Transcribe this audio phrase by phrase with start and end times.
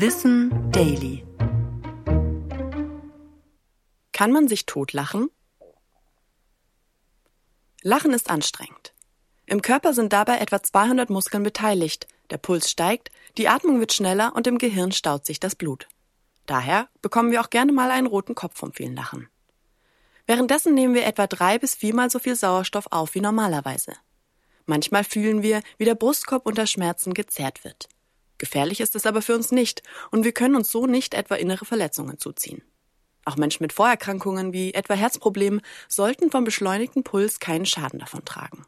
[0.00, 1.26] Wissen Daily.
[4.12, 5.28] Kann man sich totlachen?
[7.82, 8.94] Lachen ist anstrengend.
[9.46, 14.36] Im Körper sind dabei etwa 200 Muskeln beteiligt, der Puls steigt, die Atmung wird schneller
[14.36, 15.88] und im Gehirn staut sich das Blut.
[16.46, 19.28] Daher bekommen wir auch gerne mal einen roten Kopf vom vielen Lachen.
[20.26, 23.94] Währenddessen nehmen wir etwa drei bis viermal so viel Sauerstoff auf wie normalerweise.
[24.64, 27.88] Manchmal fühlen wir, wie der Brustkorb unter Schmerzen gezerrt wird.
[28.38, 31.64] Gefährlich ist es aber für uns nicht und wir können uns so nicht etwa innere
[31.64, 32.62] Verletzungen zuziehen.
[33.24, 38.64] Auch Menschen mit Vorerkrankungen wie etwa Herzproblemen sollten vom beschleunigten Puls keinen Schaden davon tragen.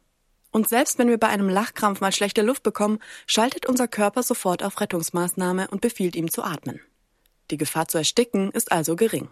[0.51, 4.63] Und selbst wenn wir bei einem Lachkrampf mal schlechte Luft bekommen, schaltet unser Körper sofort
[4.63, 6.81] auf Rettungsmaßnahme und befiehlt ihm zu atmen.
[7.51, 9.29] Die Gefahr zu ersticken ist also gering.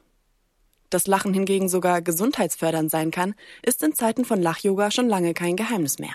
[0.91, 5.57] Dass Lachen hingegen sogar gesundheitsfördernd sein kann, ist in Zeiten von Lachyoga schon lange kein
[5.57, 6.15] Geheimnis mehr.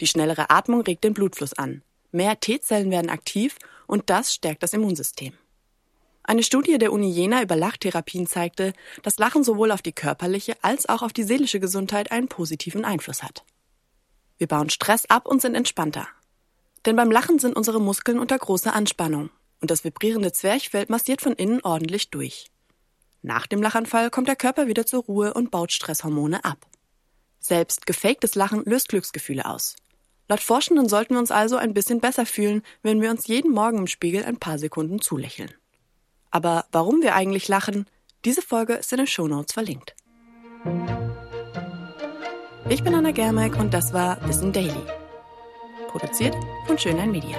[0.00, 1.82] Die schnellere Atmung regt den Blutfluss an.
[2.14, 3.56] Mehr T-Zellen werden aktiv
[3.88, 5.32] und das stärkt das Immunsystem.
[6.22, 10.88] Eine Studie der Uni Jena über Lachtherapien zeigte, dass Lachen sowohl auf die körperliche als
[10.88, 13.42] auch auf die seelische Gesundheit einen positiven Einfluss hat.
[14.38, 16.06] Wir bauen Stress ab und sind entspannter.
[16.86, 21.32] Denn beim Lachen sind unsere Muskeln unter großer Anspannung und das vibrierende Zwerchfell massiert von
[21.32, 22.46] innen ordentlich durch.
[23.22, 26.64] Nach dem Lachanfall kommt der Körper wieder zur Ruhe und baut Stresshormone ab.
[27.40, 29.74] Selbst gefaktes Lachen löst Glücksgefühle aus.
[30.28, 33.78] Laut Forschenden sollten wir uns also ein bisschen besser fühlen, wenn wir uns jeden Morgen
[33.78, 35.52] im Spiegel ein paar Sekunden zulächeln.
[36.30, 37.86] Aber warum wir eigentlich lachen,
[38.24, 39.94] diese Folge ist in den Shownotes verlinkt.
[42.70, 44.72] Ich bin Anna Germeck und das war Wissen Daily.
[45.88, 46.34] Produziert
[46.66, 47.36] von Schönlein Media.